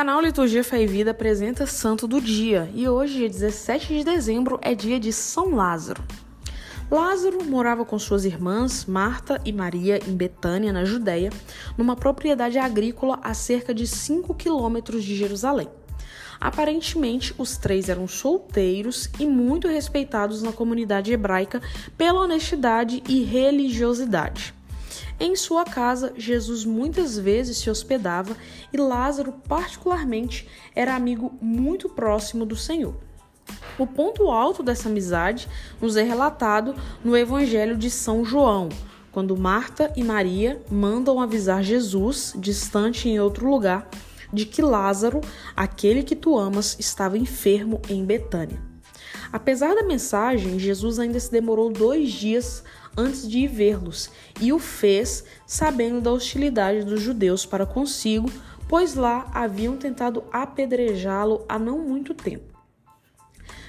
canal 0.00 0.22
Liturgia 0.22 0.64
Fé 0.64 0.80
e 0.82 0.86
Vida 0.86 1.10
apresenta 1.10 1.66
Santo 1.66 2.08
do 2.08 2.22
Dia 2.22 2.70
e 2.74 2.88
hoje, 2.88 3.18
dia 3.18 3.28
17 3.28 3.98
de 3.98 4.02
dezembro, 4.02 4.58
é 4.62 4.74
dia 4.74 4.98
de 4.98 5.12
São 5.12 5.54
Lázaro. 5.54 6.02
Lázaro 6.90 7.44
morava 7.44 7.84
com 7.84 7.98
suas 7.98 8.24
irmãs 8.24 8.86
Marta 8.86 9.38
e 9.44 9.52
Maria 9.52 10.00
em 10.08 10.16
Betânia, 10.16 10.72
na 10.72 10.86
Judéia, 10.86 11.28
numa 11.76 11.94
propriedade 11.94 12.56
agrícola 12.56 13.20
a 13.22 13.34
cerca 13.34 13.74
de 13.74 13.86
5 13.86 14.32
quilômetros 14.36 15.04
de 15.04 15.14
Jerusalém. 15.14 15.68
Aparentemente, 16.40 17.34
os 17.36 17.58
três 17.58 17.90
eram 17.90 18.08
solteiros 18.08 19.10
e 19.18 19.26
muito 19.26 19.68
respeitados 19.68 20.40
na 20.40 20.50
comunidade 20.50 21.12
hebraica 21.12 21.60
pela 21.98 22.22
honestidade 22.22 23.02
e 23.06 23.22
religiosidade. 23.22 24.54
Em 25.22 25.36
sua 25.36 25.66
casa, 25.66 26.14
Jesus 26.16 26.64
muitas 26.64 27.18
vezes 27.18 27.58
se 27.58 27.68
hospedava 27.68 28.34
e 28.72 28.78
Lázaro, 28.78 29.32
particularmente, 29.46 30.48
era 30.74 30.96
amigo 30.96 31.36
muito 31.42 31.90
próximo 31.90 32.46
do 32.46 32.56
Senhor. 32.56 32.94
O 33.78 33.86
ponto 33.86 34.30
alto 34.30 34.62
dessa 34.62 34.88
amizade 34.88 35.46
nos 35.78 35.94
é 35.94 36.02
relatado 36.02 36.74
no 37.04 37.14
Evangelho 37.14 37.76
de 37.76 37.90
São 37.90 38.24
João, 38.24 38.70
quando 39.12 39.36
Marta 39.36 39.92
e 39.94 40.02
Maria 40.02 40.62
mandam 40.70 41.20
avisar 41.20 41.62
Jesus, 41.62 42.32
distante 42.38 43.06
em 43.06 43.20
outro 43.20 43.46
lugar, 43.46 43.90
de 44.32 44.46
que 44.46 44.62
Lázaro, 44.62 45.20
aquele 45.54 46.02
que 46.02 46.16
tu 46.16 46.38
amas, 46.38 46.78
estava 46.80 47.18
enfermo 47.18 47.82
em 47.90 48.06
Betânia. 48.06 48.70
Apesar 49.32 49.74
da 49.74 49.82
mensagem, 49.82 50.58
Jesus 50.58 50.98
ainda 50.98 51.20
se 51.20 51.30
demorou 51.30 51.70
dois 51.70 52.10
dias 52.10 52.64
antes 52.96 53.28
de 53.28 53.40
ir 53.40 53.48
vê-los, 53.48 54.10
e 54.40 54.52
o 54.52 54.58
fez 54.58 55.24
sabendo 55.46 56.00
da 56.00 56.12
hostilidade 56.12 56.84
dos 56.84 57.00
judeus 57.00 57.46
para 57.46 57.66
consigo, 57.66 58.30
pois 58.68 58.94
lá 58.94 59.30
haviam 59.34 59.76
tentado 59.76 60.22
apedrejá-lo 60.32 61.44
há 61.48 61.58
não 61.58 61.78
muito 61.78 62.14
tempo. 62.14 62.50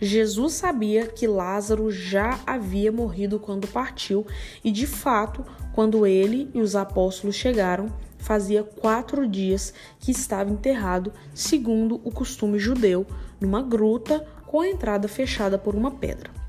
Jesus 0.00 0.54
sabia 0.54 1.06
que 1.06 1.28
Lázaro 1.28 1.88
já 1.90 2.40
havia 2.44 2.90
morrido 2.90 3.38
quando 3.38 3.68
partiu, 3.68 4.26
e 4.64 4.72
de 4.72 4.86
fato, 4.86 5.44
quando 5.72 6.04
ele 6.04 6.50
e 6.52 6.60
os 6.60 6.74
apóstolos 6.74 7.36
chegaram, 7.36 7.86
fazia 8.18 8.64
quatro 8.64 9.26
dias 9.28 9.72
que 10.00 10.10
estava 10.10 10.50
enterrado, 10.50 11.12
segundo 11.32 12.00
o 12.04 12.10
costume 12.10 12.58
judeu, 12.58 13.06
numa 13.40 13.62
gruta 13.62 14.26
com 14.46 14.60
a 14.60 14.68
entrada 14.68 15.06
fechada 15.06 15.56
por 15.56 15.74
uma 15.74 15.90
pedra. 15.90 16.41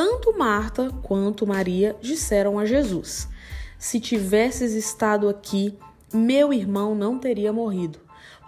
Tanto 0.00 0.38
Marta 0.38 0.92
quanto 1.02 1.44
Maria 1.44 1.96
disseram 2.00 2.56
a 2.56 2.64
Jesus: 2.64 3.28
Se 3.76 3.98
tivesses 3.98 4.72
estado 4.72 5.28
aqui, 5.28 5.76
meu 6.14 6.52
irmão 6.52 6.94
não 6.94 7.18
teria 7.18 7.52
morrido, 7.52 7.98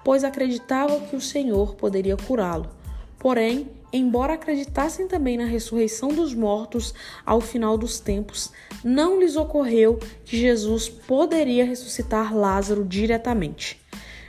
pois 0.04 0.22
acreditavam 0.22 1.00
que 1.08 1.16
o 1.16 1.20
Senhor 1.20 1.74
poderia 1.74 2.16
curá-lo. 2.16 2.70
Porém, 3.18 3.68
embora 3.92 4.34
acreditassem 4.34 5.08
também 5.08 5.36
na 5.36 5.44
ressurreição 5.44 6.10
dos 6.10 6.32
mortos 6.32 6.94
ao 7.26 7.40
final 7.40 7.76
dos 7.76 7.98
tempos, 7.98 8.52
não 8.84 9.18
lhes 9.18 9.34
ocorreu 9.34 9.98
que 10.24 10.38
Jesus 10.38 10.88
poderia 10.88 11.64
ressuscitar 11.64 12.32
Lázaro 12.32 12.84
diretamente. 12.84 13.80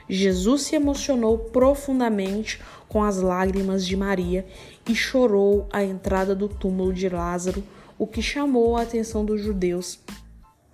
Jesus 0.08 0.62
se 0.62 0.74
emocionou 0.74 1.38
profundamente 1.38 2.60
com 2.88 3.02
as 3.02 3.18
lágrimas 3.18 3.86
de 3.86 3.96
Maria 3.96 4.44
e 4.88 4.94
chorou 4.94 5.68
à 5.72 5.82
entrada 5.82 6.34
do 6.34 6.48
túmulo 6.48 6.92
de 6.92 7.08
Lázaro, 7.08 7.62
o 7.98 8.06
que 8.06 8.20
chamou 8.20 8.76
a 8.76 8.82
atenção 8.82 9.24
dos 9.24 9.40
judeus 9.40 9.98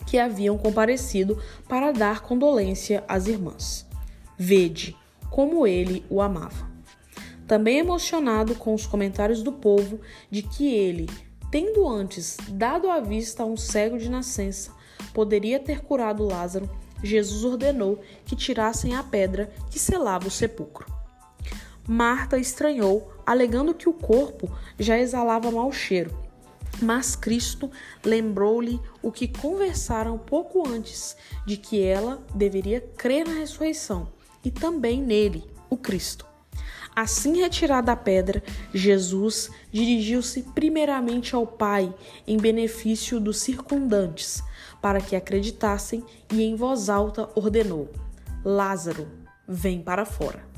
que 0.06 0.18
haviam 0.18 0.56
comparecido 0.56 1.38
para 1.68 1.92
dar 1.92 2.22
condolência 2.22 3.04
às 3.06 3.26
irmãs. 3.26 3.86
Vede 4.38 4.96
como 5.30 5.66
ele 5.66 6.04
o 6.08 6.22
amava. 6.22 6.66
Também 7.46 7.78
emocionado 7.78 8.54
com 8.54 8.74
os 8.74 8.86
comentários 8.86 9.42
do 9.42 9.52
povo 9.52 10.00
de 10.30 10.42
que 10.42 10.74
ele, 10.74 11.08
tendo 11.50 11.86
antes 11.86 12.36
dado 12.48 12.90
à 12.90 13.00
vista 13.00 13.42
a 13.42 13.46
um 13.46 13.56
cego 13.56 13.98
de 13.98 14.08
nascença, 14.08 14.72
poderia 15.12 15.58
ter 15.58 15.82
curado 15.82 16.24
Lázaro, 16.24 16.68
Jesus 17.02 17.44
ordenou 17.44 18.00
que 18.24 18.34
tirassem 18.34 18.94
a 18.94 19.02
pedra 19.02 19.50
que 19.70 19.78
selava 19.78 20.28
o 20.28 20.30
sepulcro. 20.30 20.97
Marta 21.90 22.36
estranhou, 22.36 23.10
alegando 23.24 23.72
que 23.72 23.88
o 23.88 23.94
corpo 23.94 24.54
já 24.78 24.98
exalava 24.98 25.50
mau 25.50 25.72
cheiro. 25.72 26.14
Mas 26.82 27.16
Cristo 27.16 27.70
lembrou-lhe 28.04 28.78
o 29.02 29.10
que 29.10 29.26
conversaram 29.26 30.18
pouco 30.18 30.68
antes, 30.68 31.16
de 31.46 31.56
que 31.56 31.82
ela 31.82 32.22
deveria 32.34 32.82
crer 32.82 33.26
na 33.26 33.32
ressurreição 33.32 34.08
e 34.44 34.50
também 34.50 35.02
nele, 35.02 35.44
o 35.70 35.78
Cristo. 35.78 36.26
Assim 36.94 37.40
retirada 37.40 37.90
a 37.90 37.96
pedra, 37.96 38.42
Jesus 38.74 39.50
dirigiu-se 39.72 40.42
primeiramente 40.42 41.34
ao 41.34 41.46
Pai 41.46 41.94
em 42.26 42.36
benefício 42.36 43.18
dos 43.18 43.38
circundantes, 43.38 44.42
para 44.82 45.00
que 45.00 45.16
acreditassem, 45.16 46.04
e 46.30 46.42
em 46.42 46.54
voz 46.54 46.90
alta 46.90 47.30
ordenou: 47.34 47.88
Lázaro, 48.44 49.08
vem 49.46 49.80
para 49.80 50.04
fora. 50.04 50.57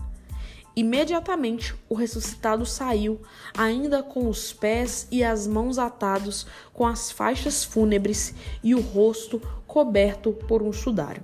Imediatamente 0.81 1.75
o 1.91 1.95
ressuscitado 1.95 2.65
saiu, 2.65 3.21
ainda 3.55 4.03
com 4.03 4.31
os 4.31 4.51
pés 4.51 5.07
e 5.11 5.23
as 5.23 5.47
mãos 5.47 5.77
atados 5.77 6.47
com 6.73 6.87
as 6.87 7.11
faixas 7.11 7.63
fúnebres 7.63 8.35
e 8.65 8.75
o 8.75 8.81
rosto 8.81 9.43
coberto 9.67 10.33
por 10.49 10.63
um 10.63 10.73
sudário. 10.73 11.23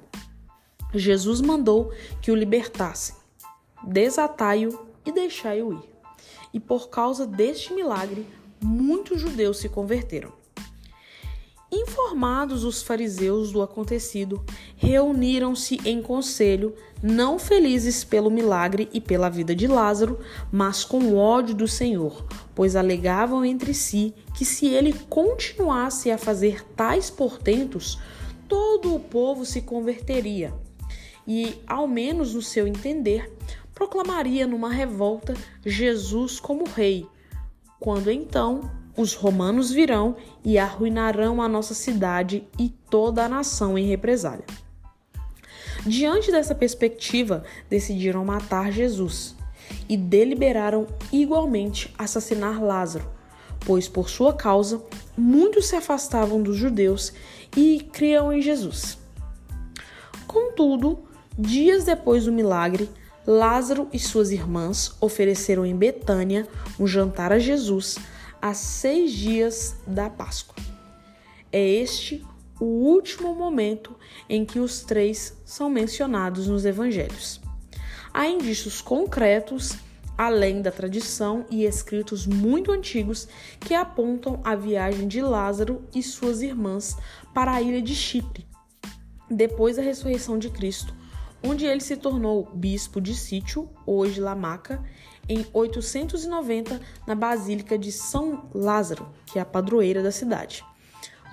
Jesus 0.93 1.41
mandou 1.41 1.91
que 2.21 2.31
o 2.31 2.35
libertassem. 2.35 3.17
Desatai-o 3.83 4.79
e 5.07 5.11
deixai-o 5.11 5.73
ir. 5.73 5.91
E 6.53 6.61
por 6.61 6.91
causa 6.91 7.27
deste 7.27 7.73
milagre, 7.73 8.27
muitos 8.63 9.23
judeus 9.23 9.57
se 9.57 9.71
converteram. 9.71 10.35
Informados 11.73 12.63
os 12.63 12.83
fariseus 12.83 13.53
do 13.53 13.63
acontecido, 13.63 14.45
reuniram-se 14.77 15.81
em 15.85 16.03
conselho, 16.03 16.75
não 17.03 17.39
felizes 17.39 18.05
pelo 18.05 18.31
milagre 18.31 18.89
e 18.93 19.01
pela 19.01 19.31
vida 19.31 19.55
de 19.55 19.67
Lázaro, 19.67 20.21
mas 20.53 20.85
com 20.85 21.17
ódio 21.17 21.55
do 21.55 21.67
Senhor, 21.67 22.25
pois 22.55 22.77
alegavam 22.77 23.45
entre 23.45 23.73
si 23.73 24.15
que 24.35 24.45
se 24.45 24.67
ele 24.67 24.93
continuasse 25.09 26.11
a 26.11 26.19
fazer 26.19 26.65
tais 26.75 27.11
portentos, 27.11 27.99
todo 28.47 28.95
o 28.95 29.01
povo 29.01 29.45
se 29.45 29.63
converteria. 29.63 30.53
E, 31.27 31.61
ao 31.67 31.89
menos 31.89 32.35
no 32.35 32.43
seu 32.43 32.67
entender, 32.67 33.33
proclamaria 33.75 34.47
numa 34.47 34.71
revolta 34.71 35.35
Jesus 35.65 36.39
como 36.39 36.65
rei, 36.65 37.07
quando 37.81 38.11
então 38.11 38.71
os 38.97 39.15
romanos 39.15 39.71
virão 39.71 40.17
e 40.45 40.59
arruinarão 40.59 41.43
a 41.43 41.49
nossa 41.49 41.75
cidade 41.75 42.47
e 42.59 42.69
toda 42.69 43.25
a 43.25 43.29
nação 43.29 43.77
em 43.77 43.87
represália. 43.87 44.45
Diante 45.87 46.33
dessa 46.33 46.53
perspectiva, 46.53 47.45
decidiram 47.71 48.25
matar 48.25 48.73
Jesus 48.73 49.37
e 49.89 49.97
deliberaram 49.97 50.89
igualmente 51.13 51.95
assassinar 51.97 52.61
Lázaro, 52.61 53.09
pois 53.61 53.89
por 53.89 54.11
sua 54.11 54.33
causa 54.33 54.83
muitos 55.17 55.67
se 55.69 55.77
afastavam 55.77 56.43
dos 56.43 56.57
judeus 56.57 57.13
e 57.57 57.89
criam 57.93 58.33
em 58.33 58.43
Jesus. 58.43 58.99
Contudo, 60.27 61.05
dias 61.39 61.85
depois 61.85 62.25
do 62.25 62.33
milagre, 62.33 62.91
Lázaro 63.25 63.89
e 63.93 63.99
suas 63.99 64.33
irmãs 64.33 64.97
ofereceram 65.01 65.65
em 65.65 65.77
Betânia 65.77 66.49
um 66.81 66.87
jantar 66.87 67.31
a 67.31 67.39
Jesus 67.39 67.97
a 68.43 68.55
seis 68.55 69.13
dias 69.13 69.77
da 69.87 70.11
Páscoa. 70.11 70.57
É 71.53 71.65
este 71.65 72.25
o 72.61 72.65
último 72.65 73.35
momento 73.35 73.95
em 74.29 74.45
que 74.45 74.59
os 74.59 74.81
três 74.81 75.37
são 75.45 75.69
mencionados 75.69 76.47
nos 76.47 76.65
evangelhos. 76.65 77.41
Há 78.13 78.27
indícios 78.27 78.81
concretos, 78.81 79.77
além 80.17 80.63
da 80.63 80.71
tradição 80.71 81.45
e 81.51 81.65
escritos 81.65 82.27
muito 82.27 82.73
antigos, 82.73 83.29
que 83.61 83.75
apontam 83.75 84.41
a 84.43 84.55
viagem 84.55 85.07
de 85.07 85.21
Lázaro 85.21 85.85
e 85.95 86.03
suas 86.03 86.41
irmãs 86.41 86.97
para 87.35 87.53
a 87.53 87.61
ilha 87.61 87.83
de 87.83 87.95
Chipre, 87.95 88.47
depois 89.31 89.77
da 89.77 89.83
ressurreição 89.83 90.39
de 90.39 90.49
Cristo, 90.49 90.95
onde 91.43 91.67
ele 91.67 91.81
se 91.81 91.97
tornou 91.97 92.49
bispo 92.55 93.01
de 93.01 93.15
Sítio, 93.15 93.69
hoje 93.85 94.21
Lamaca, 94.21 94.83
em 95.29 95.45
890 95.53 96.81
na 97.07 97.15
Basílica 97.15 97.77
de 97.77 97.93
São 97.93 98.49
Lázaro, 98.55 99.09
que 99.27 99.39
é 99.39 99.43
a 99.43 99.45
padroeira 99.45 100.03
da 100.03 100.11
cidade. 100.11 100.65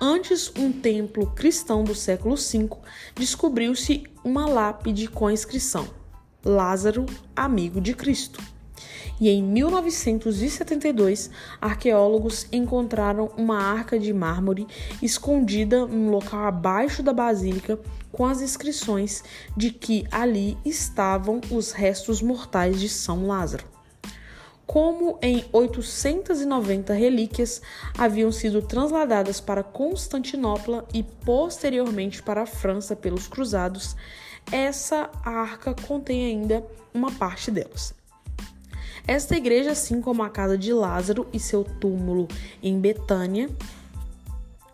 Antes 0.00 0.52
um 0.56 0.72
templo 0.72 1.26
cristão 1.34 1.84
do 1.84 1.94
século 1.94 2.36
V, 2.36 2.68
descobriu-se 3.14 4.04
uma 4.24 4.46
lápide 4.46 5.06
com 5.06 5.26
a 5.26 5.32
inscrição: 5.32 5.88
Lázaro, 6.44 7.06
amigo 7.34 7.80
de 7.80 7.94
Cristo. 7.94 8.42
E 9.20 9.30
em 9.30 9.42
1972, 9.42 11.30
arqueólogos 11.60 12.46
encontraram 12.50 13.30
uma 13.36 13.58
arca 13.58 13.98
de 13.98 14.12
mármore 14.12 14.66
escondida 15.00 15.86
num 15.86 16.10
local 16.10 16.44
abaixo 16.44 17.00
da 17.02 17.12
basílica 17.12 17.78
com 18.10 18.26
as 18.26 18.40
inscrições 18.40 19.22
de 19.56 19.70
que 19.70 20.04
ali 20.10 20.58
estavam 20.64 21.40
os 21.50 21.70
restos 21.70 22.20
mortais 22.20 22.80
de 22.80 22.88
São 22.88 23.26
Lázaro. 23.26 23.73
Como 24.66 25.18
em 25.20 25.44
890 25.52 26.94
relíquias 26.94 27.60
haviam 27.96 28.32
sido 28.32 28.62
transladadas 28.62 29.40
para 29.40 29.62
Constantinopla 29.62 30.86
e 30.92 31.02
posteriormente 31.02 32.22
para 32.22 32.42
a 32.42 32.46
França 32.46 32.96
pelos 32.96 33.28
cruzados, 33.28 33.94
essa 34.50 35.10
arca 35.22 35.74
contém 35.74 36.24
ainda 36.26 36.64
uma 36.92 37.10
parte 37.12 37.50
delas. 37.50 37.94
Esta 39.06 39.36
igreja, 39.36 39.72
assim 39.72 40.00
como 40.00 40.22
a 40.22 40.30
casa 40.30 40.56
de 40.56 40.72
Lázaro 40.72 41.26
e 41.30 41.38
seu 41.38 41.62
túmulo 41.62 42.26
em 42.62 42.80
Betânia, 42.80 43.50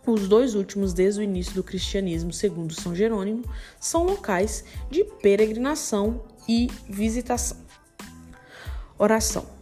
os 0.07 0.29
dois 0.29 0.55
últimos 0.55 0.93
desde 0.93 1.21
o 1.21 1.23
início 1.23 1.55
do 1.55 1.65
cristianismo, 1.65 2.33
segundo 2.33 2.73
São 2.75 2.95
Jerônimo, 2.95 3.45
são 3.79 4.05
locais 4.05 4.65
de 4.89 5.05
peregrinação 5.05 6.23
e 6.49 6.69
visitação. 6.89 7.59
Oração. 8.97 9.60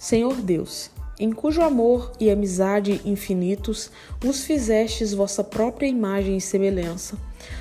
Senhor 0.00 0.40
Deus, 0.40 0.90
em 1.18 1.30
cujo 1.30 1.60
amor 1.60 2.10
e 2.18 2.30
amizade 2.30 3.02
infinitos 3.04 3.90
vos 4.18 4.42
fizestes 4.44 5.12
vossa 5.12 5.44
própria 5.44 5.86
imagem 5.86 6.38
e 6.38 6.40
semelhança, 6.40 7.18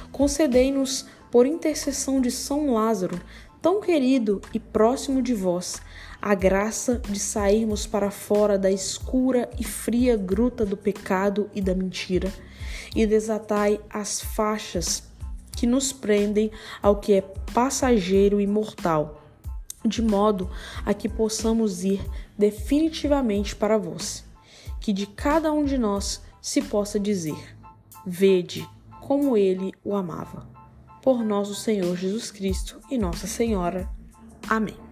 concedei-nos, 0.09 1.05
por 1.29 1.45
intercessão 1.45 2.21
de 2.21 2.31
São 2.31 2.73
Lázaro, 2.73 3.19
tão 3.61 3.81
querido 3.81 4.41
e 4.53 4.59
próximo 4.59 5.21
de 5.21 5.33
vós, 5.33 5.81
a 6.21 6.33
graça 6.33 7.01
de 7.09 7.19
sairmos 7.19 7.85
para 7.85 8.09
fora 8.09 8.57
da 8.57 8.71
escura 8.71 9.49
e 9.59 9.65
fria 9.65 10.15
gruta 10.15 10.65
do 10.65 10.77
pecado 10.77 11.49
e 11.53 11.59
da 11.61 11.75
mentira, 11.75 12.31
e 12.95 13.05
desatai 13.05 13.81
as 13.89 14.21
faixas 14.21 15.03
que 15.51 15.67
nos 15.67 15.91
prendem 15.91 16.49
ao 16.81 17.01
que 17.01 17.11
é 17.11 17.21
passageiro 17.53 18.39
e 18.39 18.47
mortal, 18.47 19.18
de 19.85 20.01
modo 20.01 20.49
a 20.85 20.93
que 20.93 21.07
possamos 21.07 21.83
ir 21.83 22.01
definitivamente 22.37 23.55
para 23.55 23.77
vós, 23.77 24.25
que 24.79 24.91
de 24.91 25.05
cada 25.05 25.51
um 25.51 25.63
de 25.63 25.77
nós 25.77 26.21
se 26.41 26.61
possa 26.61 26.99
dizer: 26.99 27.57
Vede 28.05 28.67
como 29.01 29.37
ele 29.37 29.73
o 29.83 29.95
amava. 29.95 30.47
Por 31.01 31.23
nosso 31.23 31.55
Senhor 31.55 31.95
Jesus 31.95 32.29
Cristo 32.29 32.79
e 32.91 32.97
Nossa 32.97 33.25
Senhora. 33.25 33.89
Amém. 34.47 34.88